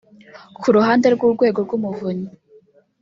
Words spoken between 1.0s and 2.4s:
rw’Urwego rw’Umuvunyi